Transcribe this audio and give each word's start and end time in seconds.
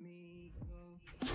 me 0.00 0.50
go. 0.58 1.30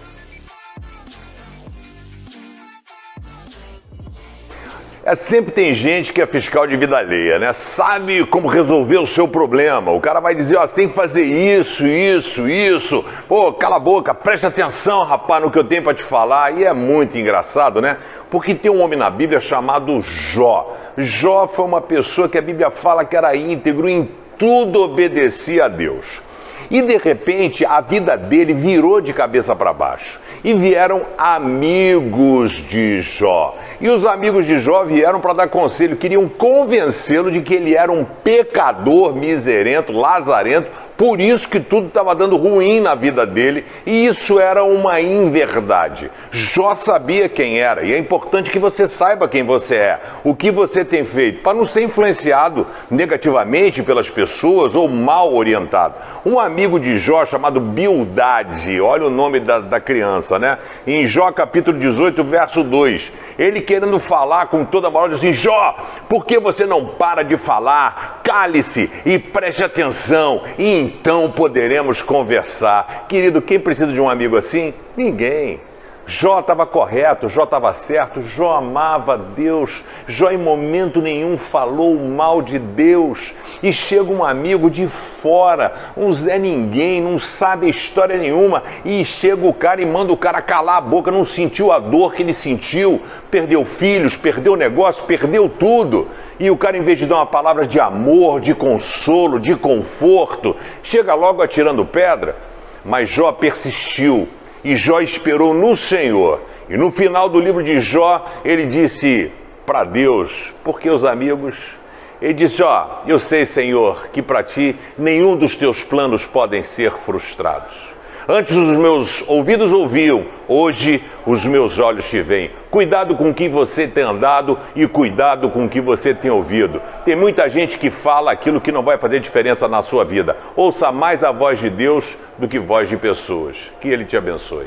É, 5.04 5.14
sempre 5.14 5.52
tem 5.52 5.72
gente 5.72 6.12
que 6.12 6.20
é 6.20 6.26
fiscal 6.26 6.66
de 6.66 6.76
vida 6.76 6.98
alheia, 6.98 7.38
né? 7.38 7.54
Sabe 7.54 8.26
como 8.26 8.48
resolver 8.48 8.98
o 8.98 9.06
seu 9.06 9.28
problema. 9.28 9.92
O 9.92 10.02
cara 10.02 10.20
vai 10.20 10.34
dizer, 10.34 10.58
ó, 10.58 10.66
você 10.66 10.74
tem 10.74 10.88
que 10.88 10.96
fazer 10.96 11.24
isso, 11.24 11.86
isso, 11.86 12.50
isso. 12.50 13.06
Pô, 13.28 13.54
cala 13.54 13.76
a 13.76 13.80
boca, 13.80 14.16
presta 14.16 14.48
atenção, 14.48 15.04
rapaz, 15.04 15.44
no 15.44 15.52
que 15.52 15.60
eu 15.60 15.64
tenho 15.64 15.84
para 15.84 15.94
te 15.94 16.04
falar. 16.04 16.58
E 16.58 16.64
é 16.64 16.74
muito 16.74 17.16
engraçado, 17.20 17.82
né? 17.82 17.98
Porque 18.32 18.56
tem 18.56 18.72
um 18.72 18.82
homem 18.82 18.98
na 18.98 19.12
Bíblia 19.12 19.40
chamado 19.40 20.02
Jó. 20.02 20.76
Jó 20.98 21.48
foi 21.48 21.66
uma 21.66 21.82
pessoa 21.82 22.28
que 22.28 22.40
a 22.40 22.42
Bíblia 22.42 22.72
fala 22.72 23.06
que 23.06 23.16
era 23.16 23.36
íntegro, 23.36 23.88
em 23.88 24.10
tudo 24.40 24.82
obedecia 24.82 25.66
a 25.66 25.68
Deus. 25.68 26.25
E 26.70 26.82
de 26.82 26.98
repente 26.98 27.66
a 27.66 27.82
vida 27.82 28.18
dele 28.18 28.54
virou 28.54 29.02
de 29.02 29.14
cabeça 29.14 29.56
para 29.56 29.74
baixo 29.74 30.20
e 30.46 30.54
vieram 30.54 31.08
amigos 31.18 32.52
de 32.52 33.02
Jó. 33.02 33.58
E 33.82 33.90
os 33.90 34.06
amigos 34.06 34.46
de 34.46 34.60
Jó 34.60 34.84
vieram 34.84 35.20
para 35.20 35.34
dar 35.34 35.48
conselho, 35.48 35.98
queriam 35.98 36.30
convencê-lo 36.30 37.32
de 37.32 37.42
que 37.42 37.56
ele 37.56 37.76
era 37.76 37.92
um 37.92 38.06
pecador 38.06 39.16
miserento, 39.16 39.92
lazarento, 39.92 40.70
por 40.98 41.20
isso 41.20 41.50
que 41.50 41.60
tudo 41.60 41.88
estava 41.88 42.16
dando 42.16 42.38
ruim 42.38 42.80
na 42.80 42.96
vida 42.96 43.26
dele, 43.26 43.66
e 43.86 44.06
isso 44.06 44.40
era 44.40 44.64
uma 44.64 45.02
inverdade. 45.02 46.10
Jó 46.32 46.74
sabia 46.74 47.28
quem 47.28 47.60
era, 47.60 47.84
e 47.84 47.94
é 47.94 47.98
importante 47.98 48.50
que 48.50 48.60
você 48.60 48.88
saiba 48.88 49.28
quem 49.28 49.44
você 49.44 49.76
é, 49.76 50.00
o 50.24 50.34
que 50.34 50.52
você 50.52 50.86
tem 50.86 51.04
feito, 51.04 51.42
para 51.42 51.54
não 51.54 51.66
ser 51.66 51.82
influenciado 51.82 52.66
negativamente 52.90 53.84
pelas 53.84 54.10
pessoas 54.10 54.74
ou 54.74 54.88
mal 54.88 55.34
orientado. 55.34 55.96
Um 56.26 56.40
amigo 56.40 56.80
de 56.80 56.98
Jó 56.98 57.26
chamado 57.26 57.60
Bildade, 57.60 58.80
olha 58.80 59.08
o 59.08 59.10
nome 59.10 59.40
da, 59.40 59.60
da 59.60 59.80
criança, 59.82 60.35
né? 60.40 60.58
Em 60.86 61.06
Jó 61.08 61.32
capítulo 61.32 61.78
18, 61.78 62.24
verso 62.24 62.64
2, 62.64 63.12
ele 63.38 63.62
querendo 63.62 64.00
falar 64.00 64.48
com 64.48 64.64
toda 64.64 64.88
a 64.88 64.92
moral, 64.92 65.10
diz 65.10 65.18
assim: 65.18 65.34
Jó, 65.34 65.76
por 66.08 66.26
que 66.26 66.40
você 66.40 66.66
não 66.66 66.86
para 66.86 67.24
de 67.24 67.38
falar? 67.38 68.22
Cale-se 68.24 68.90
e 69.06 69.20
preste 69.20 69.64
atenção, 69.64 70.44
e 70.58 70.74
então 70.80 71.32
poderemos 71.32 72.02
conversar. 72.02 73.06
Querido, 73.08 73.42
quem 73.42 73.60
precisa 73.60 73.92
de 73.92 74.00
um 74.00 74.10
amigo 74.10 74.38
assim? 74.38 74.74
Ninguém. 74.96 75.60
Jó 76.08 76.40
estava 76.40 76.68
correto, 76.68 77.28
Jó 77.28 77.46
estava 77.46 77.74
certo, 77.74 78.22
Jó 78.22 78.52
amava 78.52 79.18
Deus, 79.18 79.84
Jó 80.08 80.30
em 80.30 80.38
momento 80.38 81.02
nenhum 81.02 81.36
falou 81.36 81.98
mal 81.98 82.44
de 82.44 82.60
Deus. 82.60 83.34
E 83.64 83.74
chega 83.74 84.14
um 84.14 84.24
amigo 84.24 84.70
de 84.70 84.88
fora, 84.88 85.74
um 85.98 86.14
Zé 86.14 86.38
Ninguém, 86.38 87.02
não 87.02 87.18
sabe 87.18 87.68
história 87.68 88.18
nenhuma, 88.18 88.62
e 88.84 89.04
chega 89.04 89.48
o 89.48 89.54
cara 89.54 89.82
e 89.82 89.86
manda 89.86 90.14
o 90.14 90.18
cara 90.18 90.44
calar 90.44 90.78
a 90.78 90.82
boca, 90.82 91.12
não 91.12 91.26
sentiu 91.26 91.72
a 91.72 91.80
dor 91.80 92.14
que 92.14 92.22
ele 92.22 92.34
sentiu, 92.34 93.02
perdeu 93.32 93.66
filhos, 93.66 94.16
perdeu 94.16 94.56
negócio, 94.56 95.04
perdeu 95.06 95.50
tudo. 95.50 96.08
E 96.40 96.52
o 96.52 96.58
cara, 96.58 96.78
em 96.78 96.82
vez 96.82 97.00
de 97.00 97.08
dar 97.08 97.16
uma 97.16 97.26
palavra 97.26 97.66
de 97.66 97.80
amor, 97.80 98.40
de 98.40 98.54
consolo, 98.54 99.40
de 99.40 99.56
conforto, 99.56 100.56
chega 100.84 101.16
logo 101.16 101.42
atirando 101.42 101.84
pedra. 101.84 102.36
Mas 102.84 103.10
Jó 103.10 103.32
persistiu 103.32 104.28
e 104.66 104.76
Jó 104.76 105.00
esperou 105.00 105.54
no 105.54 105.78
Senhor. 105.78 106.42
E 106.68 106.76
no 106.76 106.90
final 106.90 107.30
do 107.30 107.40
livro 107.40 107.62
de 107.62 107.80
Jó, 107.80 108.26
ele 108.44 108.66
disse 108.66 109.32
para 109.64 109.84
Deus, 109.84 110.52
porque 110.64 110.90
os 110.90 111.06
amigos, 111.06 111.78
ele 112.20 112.34
disse: 112.34 112.64
Ó, 112.64 113.02
eu 113.06 113.20
sei, 113.20 113.46
Senhor, 113.46 114.08
que 114.08 114.24
para 114.24 114.42
ti 114.42 114.76
nenhum 114.98 115.36
dos 115.36 115.56
teus 115.56 115.84
planos 115.84 116.26
podem 116.26 116.64
ser 116.64 116.92
frustrados. 116.94 117.95
Antes 118.28 118.56
os 118.56 118.76
meus 118.76 119.24
ouvidos 119.28 119.72
ouviam, 119.72 120.26
hoje 120.48 121.04
os 121.28 121.46
meus 121.46 121.78
olhos 121.78 122.10
te 122.10 122.24
veem. 122.24 122.50
Cuidado 122.72 123.16
com 123.16 123.30
o 123.30 123.34
que 123.34 123.48
você 123.48 123.88
tem 123.88 124.04
andado 124.04 124.58
e 124.76 124.88
cuidado 124.88 125.48
com 125.52 125.66
o 125.66 125.70
que 125.70 125.80
você 125.80 126.12
tem 126.12 126.32
ouvido. 126.32 126.82
Tem 127.04 127.16
muita 127.16 127.48
gente 127.48 127.78
que 127.78 127.92
fala 127.92 128.32
aquilo 128.32 128.60
que 128.60 128.72
não 128.72 128.82
vai 128.82 128.98
fazer 128.98 129.20
diferença 129.20 129.68
na 129.68 129.84
sua 129.84 130.04
vida. 130.04 130.36
Ouça 130.56 130.92
mais 130.92 131.24
a 131.24 131.32
voz 131.32 131.60
de 131.60 131.70
Deus 131.70 132.18
do 132.40 132.48
que 132.48 132.58
voz 132.58 132.90
de 132.90 132.98
pessoas. 132.98 133.58
Que 133.80 133.90
Ele 133.90 134.06
te 134.06 134.18
abençoe. 134.18 134.66